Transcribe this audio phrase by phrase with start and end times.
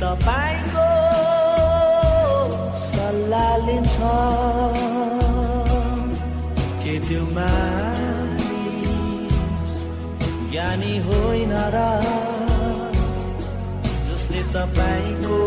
[0.00, 0.86] तपाईँको
[2.86, 3.96] सल्लाह लिन्छ
[6.82, 8.74] के त्यो मानिस
[10.50, 11.86] ज्ञानी होइन र
[14.10, 15.40] जसले तपाईँको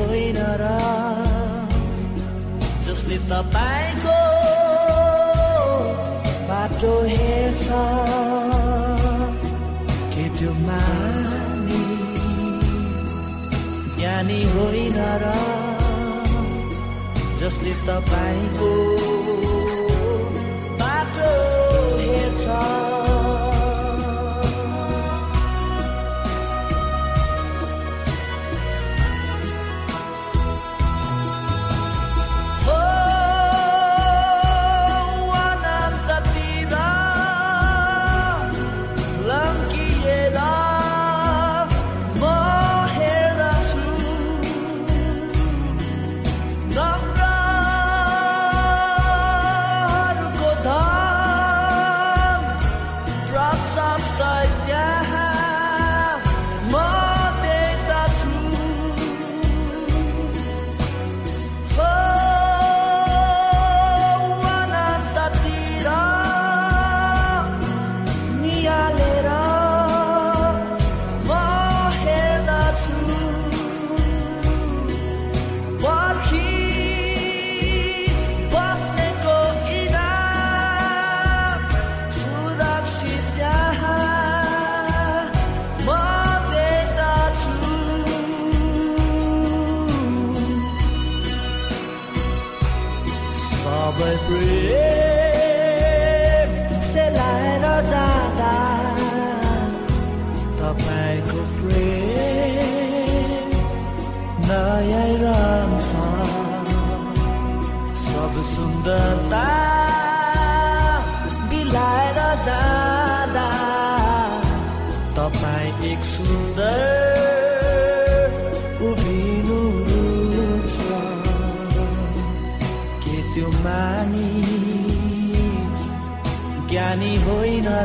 [0.00, 0.64] होइन र
[2.86, 4.18] जसले तपाईँको
[6.50, 7.66] बाटो हेर्छ
[10.12, 11.82] के त्यो मानि?
[13.98, 15.34] ज्ञानी होइन र
[17.40, 18.72] जसले तपाईँको
[20.80, 21.30] बाटो
[22.00, 22.89] हेर्छ।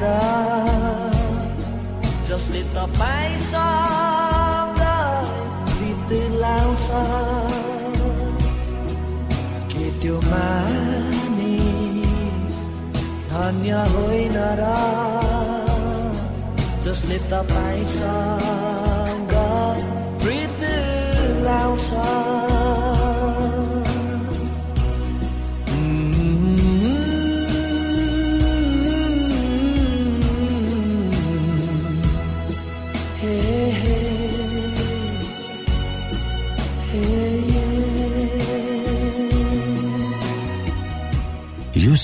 [0.04, 0.06] र
[2.30, 4.82] जसले तपाईँसँग
[5.78, 6.12] गीत
[6.42, 6.88] लाउँछ।
[9.72, 11.36] के त्यो मानिस
[13.32, 14.64] धन्य होइन र
[16.86, 19.34] जसले तपाईँसँग
[20.22, 20.62] प्रीत
[21.48, 21.90] लाउँछ?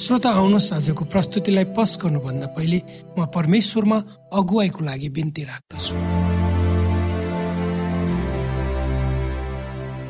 [0.00, 2.78] श्रोता आउनुहोस् आजको प्रस्तुतिलाई पस गर्नुभन्दा पहिले
[3.18, 3.98] म परमेश्वरमा
[4.32, 5.94] अगुवाईको लागि बिन्ती राख्दछु।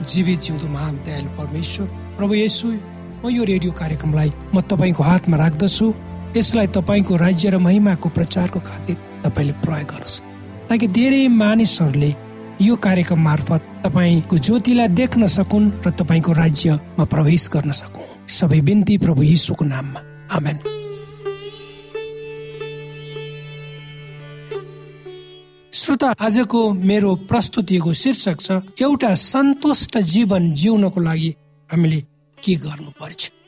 [0.06, 2.68] जीवित जिउँदो महान दयालु परमेश्वर प्रभु येशू
[3.24, 5.86] म यो रेडियो कार्यक्रमलाई म तपाईँको हातमा राख्दछु।
[6.38, 8.96] यसलाई तपाईँको राज्य र महिमाको प्रचारको खातिर
[9.26, 10.22] तपाईँले प्रयोग गर्नुहोस्।
[10.70, 12.10] ताकि धेरै मानिसहरूले
[12.60, 18.96] यो कार्यक्रम मार्फत तपाईँको ज्योतिलाई देख्न सकुन् र तपाईँको राज्यमा प्रवेश गर्न सकौँ। सबै बिन्ती
[18.98, 20.00] प्रभु यीशुको नाममा।
[20.36, 20.56] आमेन।
[25.72, 28.50] श्रोता आजको मेरो प्रस्तुतिको शीर्षक छ
[28.82, 31.34] एउटा सन्तुष्ट जीवन जिउनको लागि
[31.70, 32.00] हामीले
[32.38, 33.39] के गर्नु पर्छ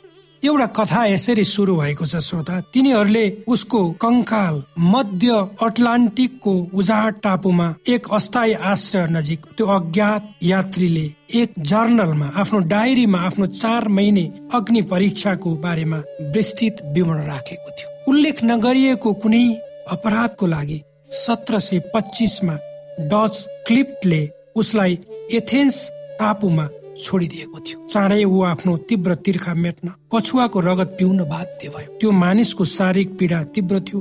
[0.44, 8.08] एउटा कथा यसरी सुरु भएको छ श्रोता। तिनीहरूले उसको कंकाल मध्य अटलान्टिकको उजाड टापुमा एक
[8.12, 15.54] अस्थायी आश्रय नजिक त्यो अज्ञात यात्रीले एक जर्नलमा आफ्नो डायरीमा आफ्नो चार महिने अग्नि परीक्षाको
[15.62, 16.02] बारेमा
[16.34, 19.46] विस्तृत विवरण राखेको थियो। उल्लेख नगरिएको कुनै
[19.90, 20.82] अपराधको लागि
[21.22, 22.58] सत्र सय पच्चिसमा
[23.14, 24.22] डच क्लिप्टले
[24.56, 24.98] उसलाई
[25.32, 25.88] एथेन्स
[26.18, 32.10] टापुमा छोडिदिएको थियो। चाँडै ऊ आफ्नो तीव्र तिर्खा मेट्न कछुवाको रगत पिउन बाध्य भयो। त्यो
[32.12, 34.00] मानिसको शारीरिक पीडा तीव्र थियो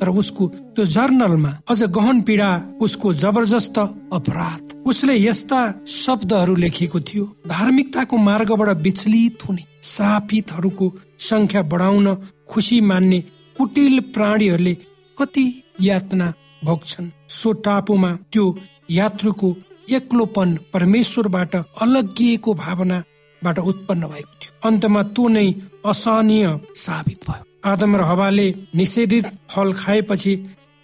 [0.00, 0.46] तर उसको
[0.76, 2.48] त्यो जर्नलमा अझ गहन पीडा
[2.80, 3.78] उसको जबरजस्त
[4.12, 12.14] अपराध। उसले यस्ता शब्दहरू लेखेको थियो धार्मिकताको मार्गबाट विचलित हुने। श्रापितहरूको संख्या बढाउन
[12.48, 13.20] खुसी मान्ने
[13.56, 14.74] कुटिल प्राणीहरूले
[15.18, 15.46] कति
[15.80, 16.32] यातना
[16.64, 18.44] भोग्छन्। सो टापुमा त्यो
[18.90, 19.48] यात्रुको
[19.88, 25.48] एक्लोपन परमेश्वरबाट अलगिएको भावनाबाट उत्पन्न भएको थियो। अन्तमा त्यो नै
[25.86, 30.34] असहनीय साबित भयो। आदम र हवाले निषेधित फल खाएपछि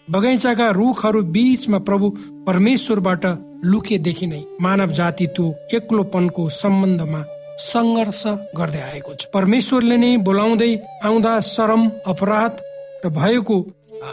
[0.08, 2.08] बगैँचाका रुखहरू बीचमा प्रभु
[2.46, 3.24] परमेश्वरबाट
[3.64, 7.22] लुकेदेखि नै मानव जाति त्यो एक्लोपनको सम्बन्धमा
[7.58, 8.22] सङ्घर्ष
[8.56, 10.72] गर्दै आएको छ। परमेश्वरले नै बोलाउँदै
[11.04, 12.62] आउँदा शरम अपराध
[13.04, 13.56] र भएको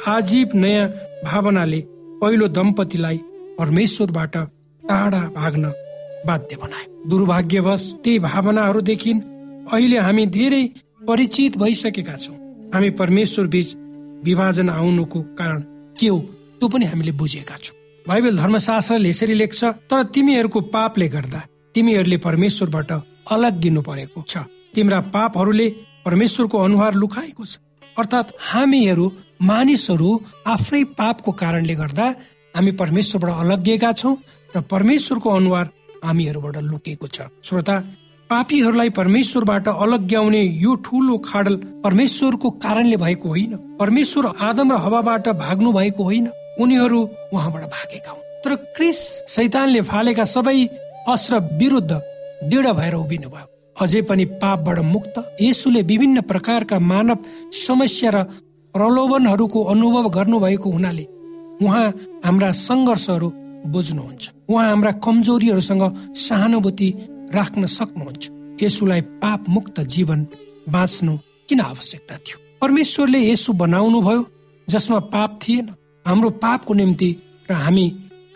[0.07, 0.87] आजीव नयाँ
[1.25, 1.81] भावनाले
[2.21, 3.17] पहिलो दम्पतिलाई
[3.59, 4.37] परमेश्वरबाट
[4.89, 5.71] टाढा भाग्न
[6.27, 9.11] बाध्य बनाए। दुर्भाग्यवश ती भावनाहरूदेखि
[9.73, 10.63] अहिले हामी धेरै
[11.07, 12.35] परिचित भइसकेका छौँ।
[12.73, 13.75] हामी परमेश्वर बीच
[14.25, 15.59] विभाजन आउनुको कारण
[15.99, 16.17] के हो
[16.59, 21.41] त्यो पनि हामीले बुझेका छौँ। बाइबल धर्मशास्त्रले यसरी लेख्छ तर तिमीहरूको पापले गर्दा
[21.75, 22.91] तिमीहरूले परमेश्वरबाट
[23.31, 24.37] अलग गिनु परेको छ।
[24.75, 25.67] तिम्रा पापहरूले
[26.05, 27.57] परमेश्वरको अनुहार लुकाएको छ।
[27.97, 29.05] अर्थात् हामीहरू
[29.41, 30.09] मानिसहरू
[30.47, 32.05] आफ्नै पापको कारणले गर्दा
[32.55, 34.15] हामी परमेश्वरबाट अलगिएका छौँ।
[34.55, 35.69] र परमेश्वरको अनुहार
[36.05, 37.75] हामीहरूबाट लुकेको छ। श्रोता
[38.29, 45.71] पापीहरूलाई परमेश्वरबाट अलग्याउने यो ठुलो खाडल परमेश्वरको कारणले भएको होइन। परमेश्वर आदम र हवाबाट भाग्नु
[45.73, 46.27] भएको होइन।
[46.59, 46.99] उनीहरू
[47.33, 50.65] उहाँबाट भागेका हुन्। तर क्रिस शैतानले फालेका सबै
[51.07, 51.91] अस्त्र विरुद्ध
[52.43, 53.47] दृढ भएर उभिनु भयो।
[53.81, 57.17] अझै पनि पापबाट मुक्त यसुले विभिन्न प्रकारका मानव
[57.65, 58.23] समस्या र
[58.75, 61.05] प्रलोभनहरूको अनुभव गर्नुभएको हुनाले
[61.65, 61.87] उहाँ
[62.25, 63.29] हाम्रा सङ्घर्षहरू
[63.65, 65.83] बुझ्नुहुन्छ। उहाँ हाम्रा कमजोरीहरूसँग
[66.17, 66.93] सहानुभूति
[67.33, 68.29] राख्न सक्नुहुन्छ।
[68.63, 70.27] यसुलाई पाप मुक्त जीवन
[70.69, 71.17] बाँच्नु
[71.49, 72.37] किन आवश्यकता थियो?
[72.61, 74.25] परमेश्वरले यसु बनाउनु भयो
[74.67, 75.69] जसमा पाप थिएन।
[76.05, 77.15] हाम्रो पापको निम्ति
[77.49, 77.85] र हामी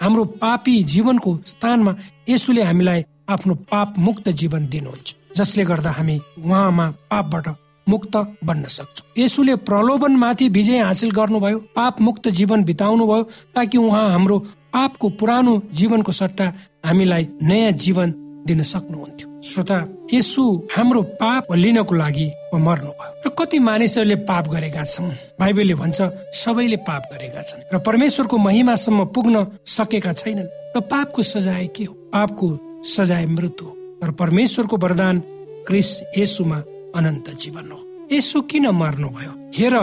[0.01, 1.96] हाम्रो पापी जीवनको स्थानमा
[2.30, 7.48] यसुले हामीलाई आफ्नो पाप मुक्त जीवन दिनुहुन्छ जसले गर्दा हामी उहाँमा पापबाट
[7.88, 13.24] मुक्त बन्न सक्छौँ। यसुले प्रलोभनमाथि विजय हासिल गर्नुभयो पाप मुक्त जीवन बिताउनु भयो
[13.56, 14.38] ताकि उहाँ हाम्रो
[14.74, 16.46] पापको पुरानो जीवनको सट्टा
[16.86, 18.13] हामीलाई नयाँ जीवन
[18.48, 19.77] दिन सक्नुहुन्थ्यो। श्रोता
[20.13, 20.44] यसु
[20.75, 25.12] हाम्रो पाप लिनको लागि मर्नुभयो र कति मानिसहरूले पाप गरेका छन्?
[25.39, 26.01] बाइबलले भन्छ
[26.34, 29.36] सबैले पाप गरेका छन् र परमेश्वरको महिमासम्म पुग्न
[29.68, 31.94] सकेका छैनन्। र पापको सजाय के हो?
[32.13, 32.48] पापको
[32.86, 33.68] सजाय मृत्यु
[34.01, 35.20] तर परमेश्वरको वरदान
[35.68, 36.58] क्रिस यसुमा
[36.98, 37.80] अनन्त जीवन हो।
[38.12, 39.75] यसो किन मर्नुभयो हेर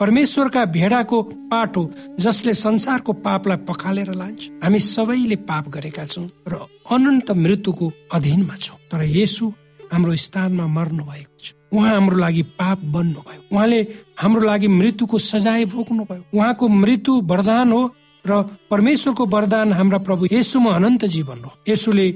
[0.00, 1.82] परमेश्वरका भेडाको पाटो
[2.20, 6.54] जसले संसारको पापलाई पखालेर लान्छ हामी सबैले पाप गरेका छौँ र
[6.90, 9.52] अनन्त मृत्युको अधीनमा छौँ। तर यसु
[9.92, 13.80] हाम्रो स्थानमा मर्नु भएको छ। उहाँ हाम्रो लागि पाप बन्नु भयो उहाँले
[14.18, 17.82] हाम्रो लागि मृत्युको सजाय भोग्नु भयो उहाँको मृत्यु वरदान हो
[18.24, 22.08] र परमेश्वरको वरदान हाम्रा प्रभु यसुमा अनन्त जीवन हो। यसुले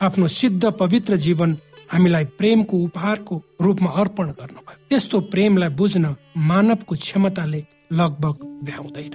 [0.00, 1.56] आफ्नो सिद्ध पवित्र जीवन
[1.92, 6.14] हामीलाई प्रेमको उपहारको रूपमा अर्पण गर्नुभयो। त्यस्तो प्रेमलाई बुझ्न
[6.50, 7.60] मानवको क्षमताले
[7.92, 9.14] लगभग भ्याउँदैन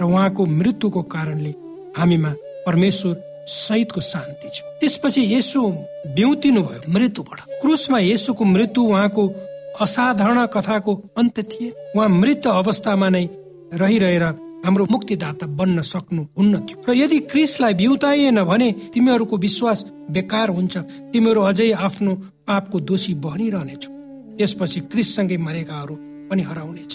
[0.00, 1.52] र उहाँको मृत्युको कारणले
[1.98, 2.30] हामीमा
[2.66, 3.14] परमेश्वर
[3.46, 5.62] सहितको शान्ति छ। त्यसपछि यसो
[6.16, 9.22] बिउतिनु भयो मृत्युबाट। क्रुसमा यसोको मृत्यु उहाँको
[9.80, 13.24] असाधारण कथाको अन्त्य थिए। उहाँ मृत अवस्थामा नै
[13.74, 14.24] रहिरहेर
[14.64, 19.78] हाम्रो मुक्तिदाता बन्न सक्नु हुन्न थियो। र यदि क्रिसलाई बिउताइएन भने तिमीहरूको विश्वास
[20.10, 20.74] बेकार हुन्छ।
[21.12, 22.12] तिमीहरू अझै आफ्नो
[22.48, 23.90] पापको दोषी बनिरहनेछौ।
[24.38, 25.94] त्यसपछि क्रिससँगै मरेकाहरू
[26.30, 26.92] पनि हराउनेछ।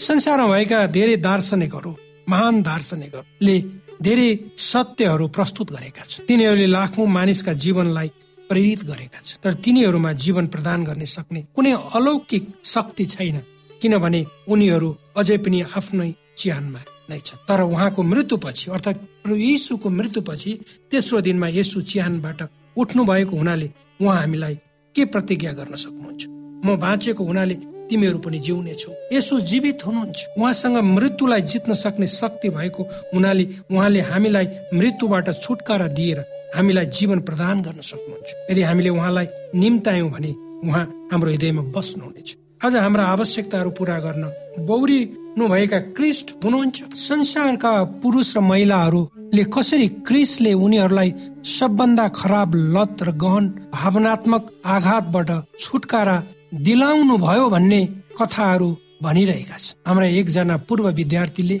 [0.00, 1.92] संसारमा भएका धेरै दार्शनिकहरू
[2.28, 3.56] महान दार्शनिकहरूले
[4.02, 8.08] धेरै सत्यहरू प्रस्तुत गरेका छन्। तिनीहरूले लाखौं मानिसका जीवनलाई
[8.48, 13.36] प्रेरित गरेका छन्। तर तिनीहरूमा जीवन प्रदान गर्ने सक्ने कुनै अलौकिक शक्ति छैन।
[13.80, 18.98] किनभने उनीहरू अझै पनि आफ्नै चिहानमा नै छ। तर उहाँको मृत्युपछि अर्थात्
[19.28, 20.50] यीशुको मृत्युपछि
[20.90, 22.40] तेस्रो दिनमा यसु चिहानबाट
[22.76, 24.54] उठ्नु भएको हुनाले उहाँ हामीलाई
[24.94, 26.22] के प्रतिज्ञा गर्न सक्नुहुन्छ?
[26.64, 27.54] म बाँचेको हुनाले
[27.90, 32.82] तिमीहरू पनि जिउने छौ। यसो जीवित हुनुहुन्छ। उहाँसँग मृत्युलाई जित्न सक्ने शक्ति भएको
[33.14, 36.18] हुनाले उहाँले हामीलाई मृत्युबाट छुटकारा दिएर
[36.56, 40.30] हामीलाई जीवन प्रदान गर्न सक्नुहुन्छ। यदि हामीले उहाँलाई निम्तायौँ भने
[40.64, 42.28] उहाँ हाम्रो हृदयमा बस्नुहुनेछ।
[42.64, 44.24] आज हाम्रा आवश्यकताहरू पूरा गर्न
[44.64, 45.00] बौरी
[45.38, 47.72] भएका क्रिस्ट हुनुहुन्छ। संसारका
[48.02, 51.10] पुरुष र महिलाहरूले कसरी क्रिसले उनीहरूलाई
[51.48, 56.16] सबभन्दा खराब लत र गहन भावनात्मक आघातबाट छुटकारा
[56.62, 57.80] दिलाउनु भयो भन्ने
[58.18, 58.68] कथाहरू
[59.02, 61.58] भनिरहेका छन्। हाम्रा एकजना पूर्व विद्यार्थीले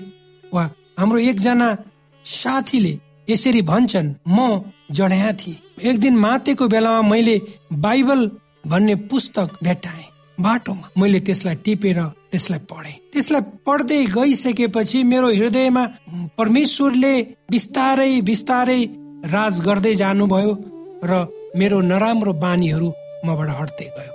[0.52, 0.64] वा
[0.98, 1.68] हाम्रो एकजना
[2.24, 4.38] साथीले यसरी भन्छन् म
[4.90, 7.36] जड्या थिएँ। एक दिन मातेको बेलामा मैले
[7.72, 8.20] बाइबल
[8.66, 10.06] भन्ने पुस्तक भेट्टाएँ
[10.38, 11.98] बाटोमा मैले त्यसलाई टिपेर
[12.34, 15.82] त्यसलाई पढे। त्यसलाई पढ्दै गइसकेपछि मेरो हृदयमा
[16.38, 17.14] परमेश्वरले
[17.50, 18.80] बिस्तारै बिस्तारै
[19.30, 20.52] राज गर्दै जानुभयो
[21.10, 21.12] र
[21.54, 22.88] मेरो नराम्रो बानीहरू
[23.26, 24.12] मबाट हट्दै गयो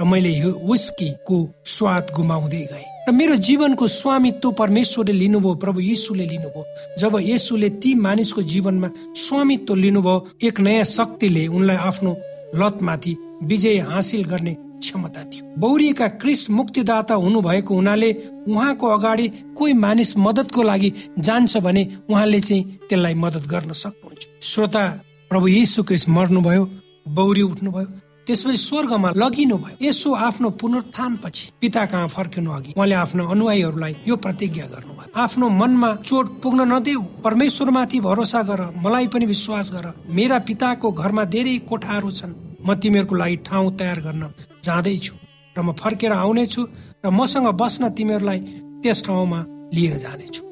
[0.00, 0.32] र मैले
[0.70, 1.38] विस्कीको
[1.76, 6.64] स्वाद गुमाउँदै गएँ। र मेरो जीवनको स्वामित्व परमेश्वरले लिनुभयो प्रभु यीशुले लिनुभयो।
[7.00, 8.88] जब यसुले ती मानिसको जीवनमा
[9.24, 10.16] स्वामित्व लिनुभयो
[10.48, 12.12] एक नयाँ शक्तिले उनलाई आफ्नो
[12.60, 18.10] लतमाथि विजय हासिल गर्ने क्षमता थियो। बौरिएका क्रिस्ट मुक्तिदाता हुनुभएको हुनाले
[18.48, 24.84] उहाँको अगाडि कोही मानिस मदतको लागि जान्छ भने उहाँले चाहिँ त्यसलाई मदत गर्न सक्नुहुन्छ। श्रोता
[25.30, 26.64] प्रभु यीशु क्रिस्ट मर्नुभयो
[27.08, 27.86] बौरी उठ्नुभयो
[28.26, 32.72] त्यसपछि स्वर्गमा लगिनु भयो यसो आफ्नो पुनरुत्थान पछि पिता कहाँ फर्किनु अघि?
[32.76, 39.06] उहाँले आफ्नो अनुयायीहरूलाई यो प्रतिज्ञा गर्नुभयो। आफ्नो मनमा चोट पुग्न नदेऊ। परमेश्वरमाथि भरोसा गर मलाई
[39.08, 42.34] पनि विश्वास गर। मेरा पिताको घरमा धेरै कोठाहरू छन्।
[42.66, 44.22] म तिमीहरूको लागि ठाउँ तयार गर्न
[44.68, 45.14] जाँदैछु
[45.56, 46.62] र म फर्केर आउनेछु
[47.04, 48.40] र मसँग बस्न तिमीहरूलाई
[48.82, 49.40] त्यस ठाउँमा
[49.74, 50.42] लिएर जानेछु।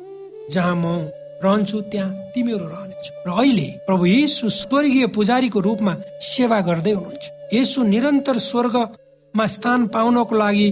[0.53, 0.85] जहाँ म
[1.45, 5.95] रहन्छु त्यहाँ तिमीहरू रहनेछु। र अहिले प्रभु येसु स्वर्गीय पुजारीको रूपमा
[6.27, 10.69] सेवा गर्दै हुनुहुन्छ। यसु निरन्तर स्वर्गमा स्थान पाउनको लागि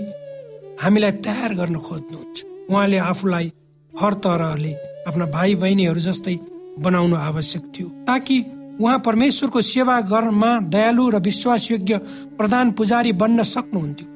[0.83, 2.39] हामीलाई तयार गर्न खोज्नुहुन्छ।
[2.71, 3.47] उहाँले आफूलाई
[3.93, 4.73] हर तरहले
[5.09, 6.37] आफ्ना भाइ बहिनीहरू जस्तै
[6.85, 8.37] बनाउनु आवश्यक थियो ताकि
[8.81, 11.99] उहाँ परमेश्वरको सेवा गर्नमा दयालु र विश्वासयोग्य
[12.39, 14.09] प्रधान पुजारी बन्न सक्नुहुन्थ्यो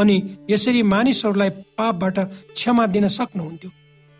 [0.00, 0.16] अनि
[0.50, 2.18] यसरी मानिसहरूलाई पापबाट
[2.54, 3.70] क्षमा दिन सक्नुहुन्थ्यो।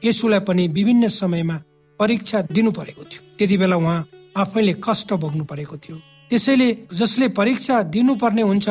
[0.02, 1.56] यसुलाई पनि विभिन्न समयमा
[2.00, 5.96] परीक्षा दिनु परेको थियो। त्यति बेला उहाँ आफैले कष्ट भोग्नु परेको थियो।
[6.30, 8.68] त्यसैले जसले परीक्षा दिनुपर्ने हुन्छ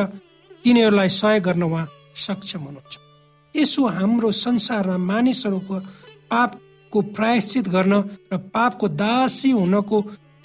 [0.64, 2.94] तिनीहरूलाई सहयोग गर्न उहाँ सक्षम हुनुहुन्छ।
[3.54, 5.74] यसो हाम्रो संसारमा मानिसहरूको
[6.30, 7.94] पापको प्रायश्चित गर्न
[8.32, 9.98] र पापको दासी हुनको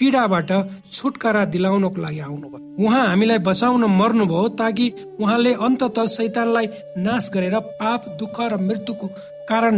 [0.04, 0.50] पीडाबाट
[0.92, 4.86] छुटकारा दिलाउनको लागि आउनुभयो। उहाँ हामीलाई बचाउन मर्नुभयो ताकि
[5.20, 6.66] उहाँले अन्तत शैतानलाई
[7.00, 9.06] नाश गरेर पाप दुःख र मृत्युको
[9.48, 9.74] कारण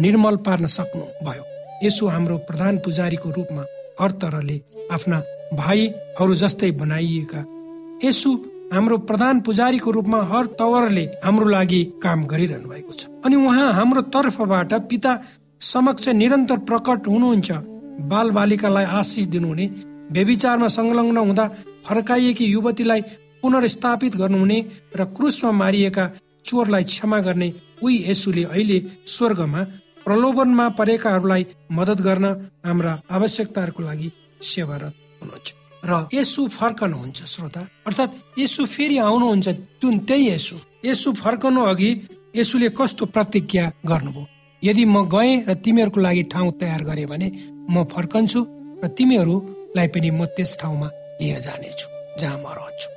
[0.00, 1.44] निर्मल पार्न सक्नु भयो
[1.84, 3.62] यसो हाम्रो प्रधान पुजारीको रूपमा
[4.00, 4.56] हर तरहले
[4.92, 5.18] आफ्ना
[5.54, 7.44] भाइहरू जस्तै बनाइएका।
[8.04, 8.30] यसु
[8.72, 14.02] हाम्रो प्रधान पुजारीको रूपमा हर तवरले हाम्रो लागि काम गरिरहनु भएको छ। अनि उहाँ हाम्रो
[14.14, 15.12] तर्फबाट पिता
[15.72, 17.50] समक्ष निरन्तर प्रकट हुनुहुन्छ।
[18.00, 19.66] बाल बालिकालाई आशिष दिनुहुने
[20.12, 21.46] बेविचारमा संलग्न हुँदा
[21.86, 23.00] फर्काइएकी युवतीलाई
[23.42, 24.58] पुनर्स्थापित गर्नुहुने
[24.96, 26.10] र क्रुसमा मारिएका
[26.44, 27.52] चोरलाई क्षमा गर्ने
[27.82, 29.62] उही यसुले अहिले स्वर्गमा
[30.04, 32.24] प्रलोभनमा परेकाहरूलाई मदत गर्न
[32.66, 34.12] हाम्रा आवश्यकताहरूको लागि
[34.42, 39.48] सेवारत हुनुहुन्छ। र यसु फर्कनुहुन्छ श्रोता। अर्थात् यसु फेरि आउनुहुन्छ
[39.82, 41.90] जुन त्यही यसु। यसु फर्कनु अघि
[42.36, 44.37] यसुले कस्तो प्रतिज्ञा गर्नुभयो?
[44.62, 47.28] यदि म गएँ र तिमीहरूको लागि ठाउँ तयार गरे भने
[47.70, 48.40] म फर्कन्छु
[48.82, 50.88] र तिमीहरूलाई पनि म त्यस ठाउँमा
[51.22, 51.86] लिएर जानेछु
[52.20, 52.88] जहाँ म रहन्छु।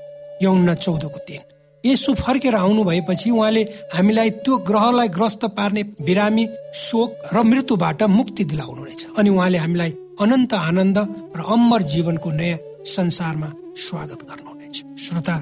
[0.42, 1.42] यौन चौधको दिन।
[1.84, 3.62] यसु फर्केर आउनु भएपछि उहाँले
[3.94, 9.92] हामीलाई त्यो ग्रहलाई ग्रस्त पार्ने बिरामी शोक र मृत्युबाट मुक्ति दिलाउनु रहेछ अनि उहाँले हामीलाई
[10.22, 10.98] अनन्त आनन्द
[11.38, 13.50] र अम्बर जीवनको नयाँ संसारमा
[13.86, 15.36] स्वागत गर्नुहुनेछ श्रोता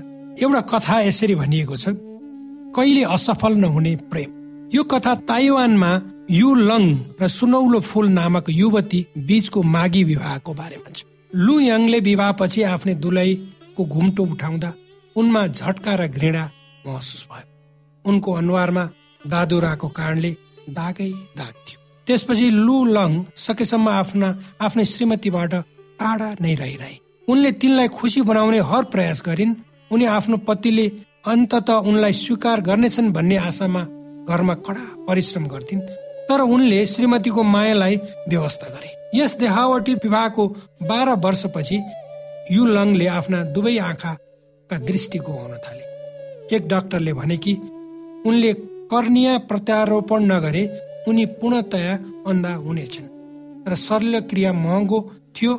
[0.43, 1.95] एउटा कथा यसरी भनिएको छ
[2.75, 4.38] कहिले असफल नहुने प्रेम?
[4.73, 5.91] यो कथा ताइवानमा
[6.29, 6.83] यु लङ
[7.21, 13.85] र सुनौलो फुल नामक युवती बीचको माघी विवाहको बारेमा छ। लु यङले विवाहपछि आफ्नै दुलैको
[13.85, 14.69] घुम्टो उठाउँदा
[15.15, 16.43] उनमा झट्का र घृणा
[16.85, 17.47] महसुस भयो।
[18.05, 18.83] उनको अनुहारमा
[19.23, 20.31] दादुराको कारणले
[20.69, 24.29] दागै दाग थियो। त्यसपछि लु लङ सकेसम्म आफ्ना
[24.61, 25.53] आफ्नै श्रीमतीबाट
[25.99, 26.95] टाढा नै रहिरहे।
[27.27, 29.59] उनले तिनलाई खुसी बनाउने हर प्रयास गरिन्।
[29.91, 30.85] उनी आफ्नो पतिले
[31.25, 33.83] अन्तत उनलाई स्वीकार गर्नेछन् भन्ने आशामा
[34.29, 35.81] घरमा कडा परिश्रम गर्थिन्
[36.29, 37.95] तर उनले श्रीमतीको मायालाई
[38.29, 40.47] व्यवस्था गरे। यस देखावटी विवाहको
[40.89, 41.77] बाह्र वर्षपछि
[42.51, 45.83] यु लङले आफ्ना दुवै आँखाका दृष्टि गुमाउन थाले।
[46.55, 47.53] एक डाक्टरले भने कि
[48.25, 48.53] उनले
[48.91, 50.63] कर्निया प्रत्यारोपण नगरे
[51.07, 51.93] उनी पूर्णतया
[52.27, 53.09] अन्धा हुनेछन्
[53.69, 54.99] र शल्यक्रिया महँगो
[55.35, 55.53] थियो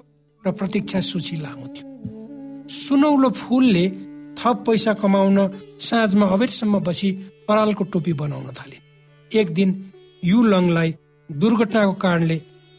[0.44, 3.86] र प्रतीक्षा सूची लामो थियो। सुनौलो फुलले
[4.38, 5.38] थप पैसा कमाउन
[5.80, 7.10] साँझमा अबेरसम्म बसी
[7.50, 8.78] परालको टोपी बनाउन थाले।
[9.30, 9.70] एक दिन
[10.24, 10.94] यु लङलाई
[11.30, 12.36] दुर्घटनाको कारणले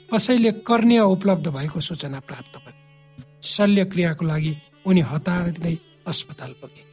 [0.10, 2.80] कसैले कर्निया उपलब्ध भएको सूचना प्राप्त भयो।
[3.46, 4.54] शल्यक्रियाको लागि
[4.88, 5.76] उनी हतारिँदै
[6.08, 6.84] अस्पताल पुगे।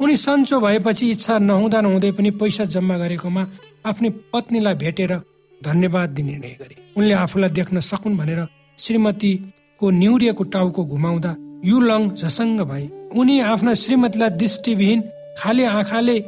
[0.00, 3.42] उनी सन्चो भएपछि इच्छा नहुँदा नहुँदै पनि पैसा जम्मा गरेकोमा
[3.86, 5.12] आफ्नै पत्नीलाई भेटेर
[5.60, 8.40] धन्यवाद दिने निर्णय गरे। उनले आफूलाई देख्न सकुन् भनेर
[8.78, 11.32] श्रीमतीको निहुरिएको टाउको घुमाउँदा
[11.64, 15.00] यु लङ झसङ्ग भए। उनी आफ्ना श्रीमतीलाई दृष्टिविहीन
[15.38, 16.18] खाली आँखाले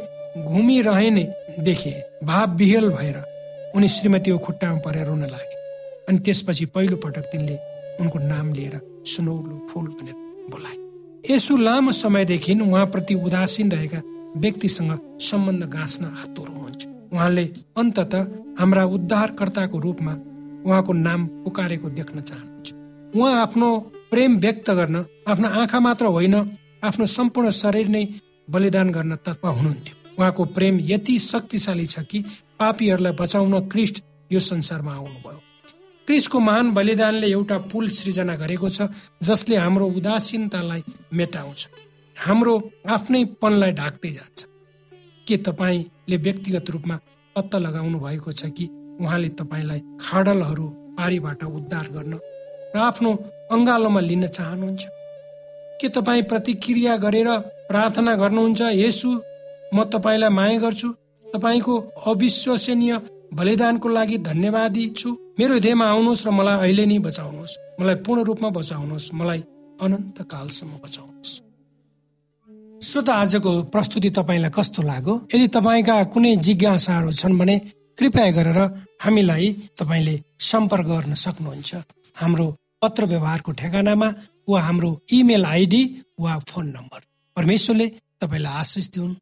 [0.45, 1.25] घुमिरहने
[1.61, 1.93] देखे
[2.25, 3.17] भाव विहेल भएर
[3.77, 5.57] उनी श्रीमतीको खुट्टामा परेर रुन लागे।
[6.09, 7.57] अनि त्यसपछि पहिलो पटक तिनले
[8.01, 10.15] उनको नाम लिएर सुनौलो फुल भनेर
[10.51, 10.77] बोलाए।
[11.31, 14.01] यसो लामो समयदेखि उहाँप्रति उदासीन रहेका
[14.37, 17.45] व्यक्तिसँग सम्बन्ध गाँच्न हातोरो हुन्छ उहाँले
[17.77, 18.15] अन्तत
[18.61, 20.13] हाम्रा उद्धारकर्ताको रूपमा
[20.67, 23.69] उहाँको नाम पुकारेको देख्न चाहनुहुन्छ। उहाँ आफ्नो
[24.11, 26.35] प्रेम व्यक्त गर्न आफ्नो आँखा मात्र होइन
[26.85, 28.05] आफ्नो सम्पूर्ण शरीर नै
[28.51, 32.19] बलिदान गर्न तत्पर हुनुहुन्थ्यो। उहाँको प्रेम यति शक्तिशाली छ कि
[32.59, 35.41] पापीहरूलाई बचाउन क्रिस्ट यो संसारमा आउनुभयो।
[36.07, 38.89] क्रिस्टको महान बलिदानले एउटा पुल सृजना गरेको छ
[39.23, 41.69] जसले हाम्रो उदासीनतालाई मेटाउँछ।
[42.17, 42.55] हाम्रो
[42.89, 44.45] आफ्नै पनलाई ढाक्दै जान्छ।
[45.27, 46.97] के तपाईँले व्यक्तिगत रूपमा
[47.37, 48.67] पत्ता लगाउनु भएको छ कि
[49.01, 50.67] उहाँले तपाईँलाई खाडलहरू
[50.99, 52.15] पारीबाट उद्धार गर्न
[52.75, 53.11] र आफ्नो
[53.53, 54.83] अङ्गालोमा लिन चाहनुहुन्छ?
[55.81, 57.29] के तपाईँ प्रतिक्रिया गरेर
[57.71, 59.11] प्रार्थना गर्नुहुन्छ यसु
[59.75, 60.89] म तपाईँलाई माया गर्छु।
[61.27, 61.75] तपाईँको
[62.07, 62.93] अविश्वसनीय
[63.35, 68.49] बलिदानको लागि धन्यवादी छु। मेरो हृदयमा आउनुहोस् र मलाई अहिले नै बचाउनुहोस्। मलाई पूर्ण रूपमा
[68.49, 69.41] बचाउनुहोस्। मलाई
[69.83, 71.33] अनन्त कालसम्म बचाउनुहोस्।
[72.83, 75.15] श्रोता आजको प्रस्तुति तपाईँलाई कस्तो लाग्यो?
[75.35, 77.59] यदि तपाईँका कुनै जिज्ञासाहरू छन् भने
[77.99, 78.59] कृपया गरेर
[79.03, 79.47] हामीलाई
[79.79, 81.71] तपाईँले सम्पर्क गर्न सक्नुहुन्छ।
[82.17, 82.47] हाम्रो
[82.83, 84.09] पत्र व्यवहारको ठेगानामा
[84.49, 85.83] वा हाम्रो इमेल आइडी
[86.21, 87.01] वा फोन नम्बर।
[87.37, 87.87] परमेश्वरले
[88.21, 89.17] तपाईँलाई आशिष दिउन्।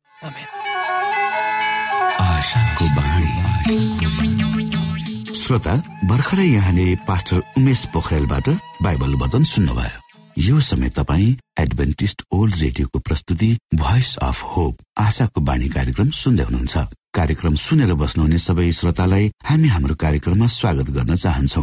[5.35, 5.75] श्रोता
[6.05, 8.49] भर्खरै यहाँले पास्टर उमेश पोखरेलबाट
[8.83, 10.01] बाइबल वचन सुन्नुभयो।
[10.39, 16.77] यो समय तपाईँ एडभेन्टिस्ट ओल्ड रेडियोको प्रस्तुति भोइस अफ होप आशाको बाणी कार्यक्रम सुन्दै हुनुहुन्छ।
[17.15, 21.63] कार्यक्रम सुनेर बस्नुहुने सबै श्रोतालाई हामी हाम्रो कार्यक्रममा स्वागत गर्न चाहन्छौ।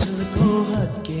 [0.00, 1.20] ಸುಖಕ್ಕೆ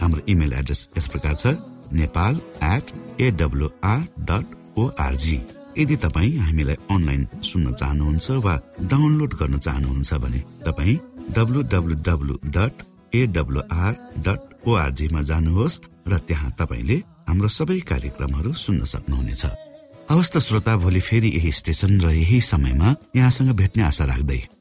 [0.00, 1.54] हाम्रो इमेल एड्रेस यस प्रकार छ
[1.92, 4.46] Nepal at AWR dot
[4.78, 5.38] org
[5.78, 8.54] यदि तपाईँ हामीलाई अनलाइन सुन्न चाहनुहुन्छ वा
[8.92, 10.98] डाउनलोड गर्न चाहनुहुन्छ भने तपाईँ
[11.36, 12.84] W W W dot
[13.14, 13.94] AWR
[14.26, 16.96] dot ओआरजीमा जानुहोस् र त्यहाँ तपाईँले
[17.28, 19.44] हाम्रो सबै कार्यक्रमहरू सुन्न सक्नुहुनेछ।
[20.10, 24.40] हवस् त श्रोता भोलि फेरि यही स्टेशन र यही समयमा यहाँसँग भेट्ने आशा राख्दै